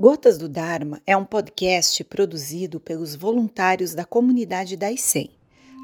[0.00, 5.28] Gotas do Dharma é um podcast produzido pelos voluntários da comunidade da ICEM.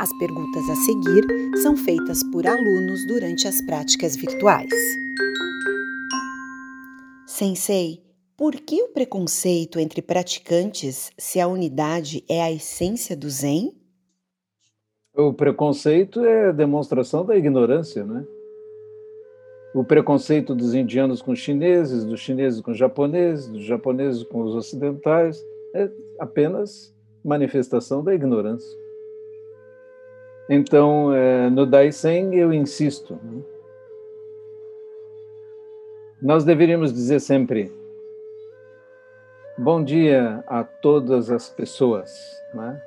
[0.00, 1.24] As perguntas a seguir
[1.62, 4.68] são feitas por alunos durante as práticas virtuais.
[7.24, 8.02] Sensei,
[8.36, 13.72] por que o preconceito entre praticantes se a unidade é a essência do Zen?
[15.14, 18.26] O preconceito é a demonstração da ignorância, né?
[19.72, 24.42] O preconceito dos indianos com os chineses, dos chineses com os japoneses, dos japoneses com
[24.42, 25.88] os ocidentais, é
[26.18, 28.78] apenas manifestação da ignorância.
[30.48, 33.16] Então, é, no Daisen eu insisto.
[33.22, 33.42] Né?
[36.20, 37.72] Nós deveríamos dizer sempre
[39.56, 42.10] bom dia a todas as pessoas.
[42.52, 42.82] Né?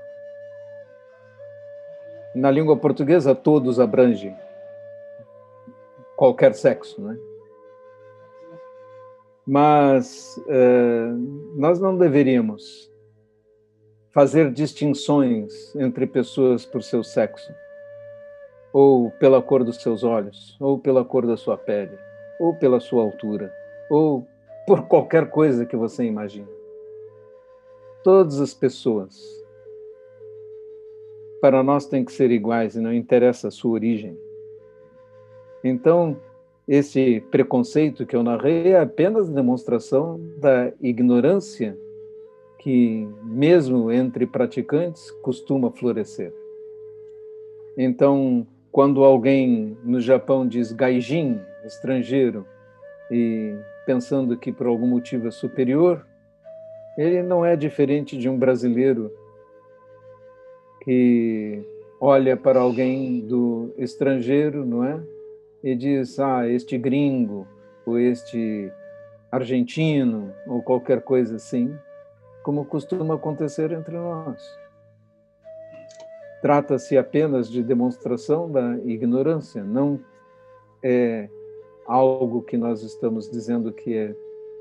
[2.35, 4.35] Na língua portuguesa, todos abrangem
[6.15, 7.17] qualquer sexo, né?
[9.45, 11.07] Mas é,
[11.55, 12.91] nós não deveríamos
[14.13, 17.51] fazer distinções entre pessoas por seu sexo,
[18.71, 21.97] ou pela cor dos seus olhos, ou pela cor da sua pele,
[22.39, 23.51] ou pela sua altura,
[23.89, 24.25] ou
[24.65, 26.47] por qualquer coisa que você imagine.
[28.03, 29.43] Todas as pessoas,
[31.41, 34.17] para nós, têm que ser iguais e não interessa a sua origem.
[35.63, 36.17] Então,
[36.67, 41.77] esse preconceito que eu narrei é apenas demonstração da ignorância
[42.59, 46.33] que, mesmo entre praticantes, costuma florescer.
[47.77, 52.45] Então, quando alguém no Japão diz gaijin, estrangeiro,
[53.11, 56.05] e pensando que por algum motivo é superior,
[56.97, 59.11] ele não é diferente de um brasileiro
[60.81, 61.63] que
[61.99, 64.99] olha para alguém do estrangeiro, não é?
[65.63, 67.47] E diz, ah, este gringo,
[67.85, 68.71] ou este
[69.31, 71.75] argentino, ou qualquer coisa assim,
[72.43, 74.41] como costuma acontecer entre nós.
[76.41, 79.99] Trata-se apenas de demonstração da ignorância, não
[80.83, 81.29] é
[81.87, 84.15] algo que nós estamos dizendo que é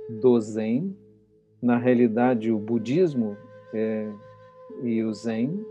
[0.08, 0.96] do Zen.
[1.60, 3.36] Na realidade, o budismo
[3.74, 4.08] é,
[4.82, 5.64] e o Zen,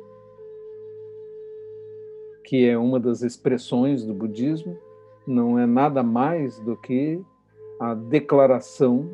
[2.43, 4.77] que é uma das expressões do budismo,
[5.31, 7.21] não é nada mais do que
[7.79, 9.09] a declaração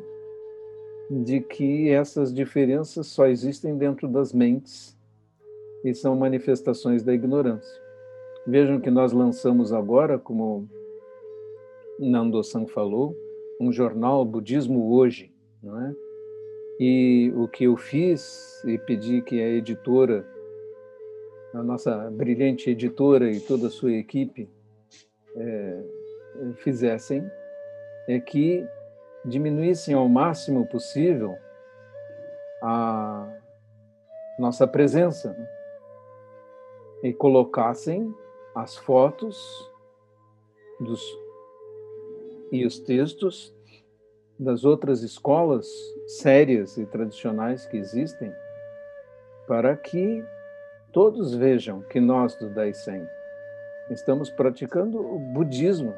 [1.10, 4.98] de que essas diferenças só existem dentro das mentes
[5.84, 7.80] e são manifestações da ignorância.
[8.46, 10.68] Vejam que nós lançamos agora, como
[11.98, 13.16] Nando-san falou,
[13.60, 15.94] um jornal Budismo Hoje, não é?
[16.80, 20.26] E o que eu fiz e pedi que a editora,
[21.54, 24.48] a nossa brilhante editora e toda a sua equipe
[25.36, 25.84] é,
[26.56, 27.30] fizessem
[28.06, 28.66] é que
[29.24, 31.36] diminuíssem ao máximo possível
[32.62, 33.28] a
[34.38, 35.48] nossa presença né?
[37.02, 38.14] e colocassem
[38.54, 39.70] as fotos
[40.80, 41.02] dos,
[42.50, 43.54] e os textos
[44.38, 45.66] das outras escolas
[46.06, 48.32] sérias e tradicionais que existem,
[49.46, 50.24] para que
[50.92, 53.06] todos vejam que nós do Daisen
[53.90, 55.94] estamos praticando o budismo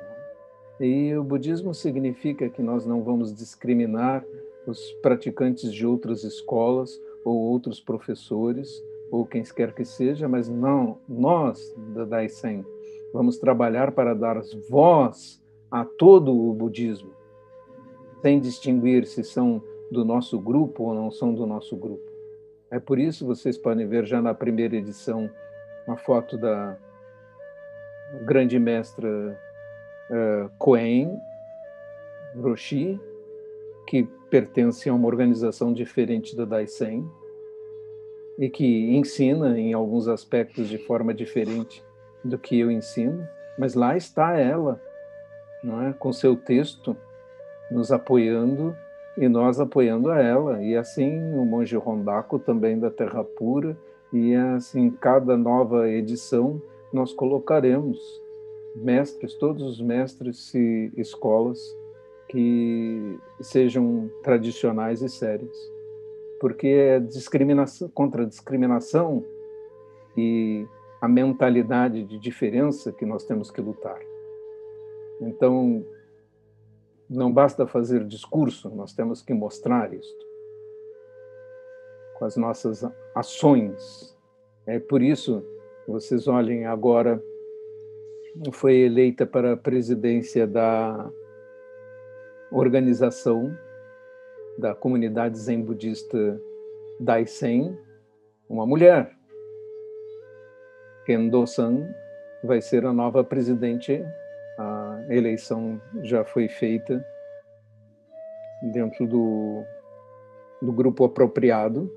[0.81, 4.25] e o budismo significa que nós não vamos discriminar
[4.67, 10.99] os praticantes de outras escolas ou outros professores ou quem quer que seja, mas não,
[11.07, 12.65] nós da Daisen
[13.13, 17.11] vamos trabalhar para dar voz a todo o budismo,
[18.23, 22.09] sem distinguir se são do nosso grupo ou não são do nosso grupo.
[22.71, 25.29] É por isso vocês podem ver já na primeira edição
[25.87, 26.79] uma foto da
[28.25, 29.39] grande mestra
[30.11, 31.21] uh, Cohen
[32.37, 33.01] Roshi,
[33.87, 37.09] que pertence a uma organização diferente da Daisen
[38.39, 41.85] e que ensina em alguns aspectos de forma diferente
[42.25, 43.27] do que eu ensino,
[43.59, 44.81] mas lá está ela,
[45.63, 46.97] não é, com seu texto
[47.71, 48.75] nos apoiando
[49.17, 50.63] e nós apoiando a ela.
[50.63, 53.77] E assim o monge Rondako também da Terra Pura
[54.13, 56.61] e assim cada nova edição
[56.93, 58.21] nós colocaremos
[58.75, 61.59] mestres, todos os mestres e escolas
[62.29, 65.57] que sejam tradicionais e sérias.
[66.41, 69.25] Porque é discriminação contra a discriminação
[70.17, 70.67] e
[71.01, 74.01] a mentalidade de diferença que nós temos que lutar.
[75.21, 75.85] Então,
[77.09, 80.31] não basta fazer discurso, nós temos que mostrar isto
[82.21, 82.85] com as nossas
[83.15, 84.17] ações.
[84.67, 85.43] É por isso,
[85.89, 87.21] vocês olhem agora
[88.53, 91.11] foi eleita para a presidência da
[92.51, 93.57] organização
[94.59, 96.41] da comunidade zen budista
[96.99, 97.79] Daisen,
[98.49, 99.11] uma mulher.
[101.07, 101.89] Kendo-san
[102.45, 104.05] vai ser a nova presidente.
[104.59, 107.05] A eleição já foi feita
[108.73, 109.65] dentro do,
[110.61, 111.91] do grupo apropriado.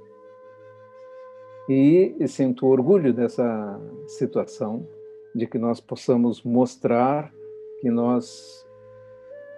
[1.67, 4.87] E sinto orgulho dessa situação,
[5.33, 7.31] de que nós possamos mostrar
[7.79, 8.65] que nós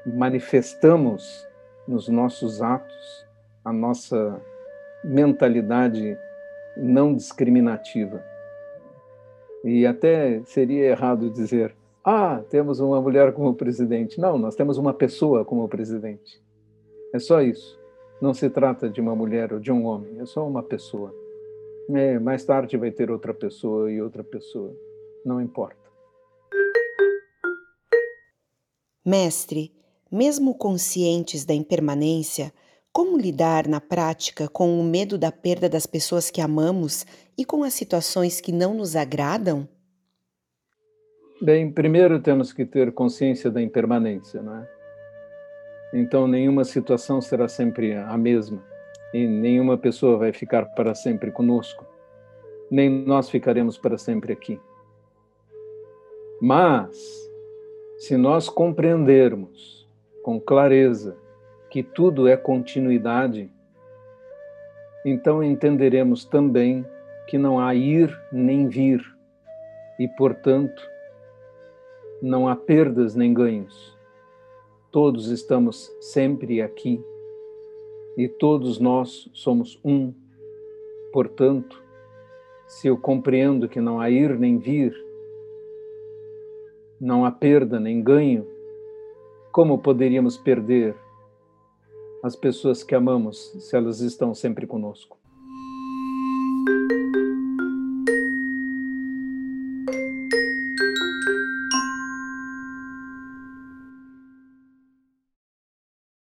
[0.05, 1.47] manifestamos
[1.87, 3.25] nos nossos atos
[3.63, 4.41] a nossa
[5.03, 6.17] mentalidade
[6.77, 8.23] não discriminativa.
[9.63, 14.19] E até seria errado dizer, ah, temos uma mulher como presidente.
[14.19, 16.39] Não, nós temos uma pessoa como presidente.
[17.11, 17.79] É só isso.
[18.21, 21.13] Não se trata de uma mulher ou de um homem, é só uma pessoa.
[21.89, 24.73] É, mais tarde vai ter outra pessoa e outra pessoa.
[25.25, 25.83] Não importa.
[29.03, 29.73] Mestre,
[30.11, 32.53] mesmo conscientes da impermanência,
[32.93, 37.05] como lidar na prática com o medo da perda das pessoas que amamos
[37.37, 39.67] e com as situações que não nos agradam?
[41.41, 44.69] Bem, primeiro temos que ter consciência da impermanência, não é?
[45.93, 48.63] Então, nenhuma situação será sempre a mesma
[49.13, 51.85] e nenhuma pessoa vai ficar para sempre conosco,
[52.71, 54.59] nem nós ficaremos para sempre aqui.
[56.41, 57.29] Mas,
[57.97, 59.87] se nós compreendermos
[60.21, 61.15] com clareza
[61.69, 63.49] que tudo é continuidade,
[65.05, 66.85] então entenderemos também
[67.27, 69.01] que não há ir nem vir
[69.99, 70.81] e, portanto,
[72.21, 73.95] não há perdas nem ganhos.
[74.91, 77.03] Todos estamos sempre aqui
[78.17, 80.13] e todos nós somos um.
[81.13, 81.81] Portanto,
[82.67, 85.04] se eu compreendo que não há ir nem vir,
[86.99, 88.47] não há perda nem ganho,
[89.51, 90.95] como poderíamos perder
[92.23, 95.17] as pessoas que amamos se elas estão sempre conosco?